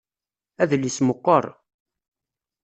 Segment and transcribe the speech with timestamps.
[0.61, 1.45] Adlis meqqer.